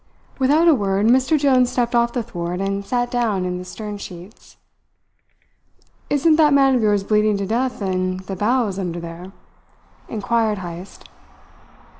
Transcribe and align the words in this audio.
Without 0.39 0.67
a 0.67 0.73
word, 0.73 1.05
Mr. 1.05 1.37
Jones 1.37 1.71
stepped 1.71 1.93
off 1.93 2.11
the 2.11 2.23
thwart 2.23 2.59
and 2.59 2.83
sat 2.83 3.11
down 3.11 3.45
in 3.45 3.59
the 3.59 3.63
stern 3.63 3.99
sheets. 3.99 4.57
"Isn't 6.09 6.37
that 6.37 6.55
man 6.55 6.73
of 6.73 6.81
yours 6.81 7.03
bleeding 7.03 7.37
to 7.37 7.45
death 7.45 7.83
in 7.83 8.17
the 8.17 8.35
bows 8.35 8.79
under 8.79 8.99
there?" 8.99 9.31
inquired 10.09 10.57
Heyst. 10.57 11.07